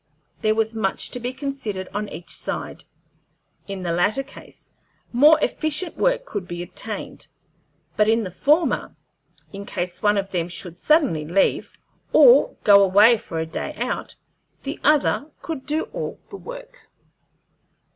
There 0.41 0.55
was 0.55 0.73
much 0.73 1.11
to 1.11 1.19
be 1.19 1.31
considered 1.31 1.87
on 1.93 2.09
each 2.09 2.31
side. 2.35 2.85
In 3.67 3.83
the 3.83 3.91
latter 3.91 4.23
case 4.23 4.73
more 5.13 5.37
efficient 5.43 5.95
work 5.95 6.25
could 6.25 6.47
be 6.47 6.63
obtained; 6.63 7.27
but 7.97 8.09
in 8.09 8.23
the 8.23 8.31
former, 8.31 8.95
in 9.53 9.63
case 9.63 10.01
one 10.01 10.17
of 10.17 10.31
them 10.31 10.49
should 10.49 10.79
suddenly 10.79 11.23
leave, 11.23 11.73
or 12.13 12.55
go 12.63 12.81
away 12.81 13.15
for 13.19 13.37
a 13.37 13.45
day 13.45 13.75
out, 13.77 14.15
the 14.63 14.79
other 14.83 15.29
could 15.43 15.67
do 15.67 15.83
all 15.93 16.19
the 16.31 16.37
work. 16.37 16.89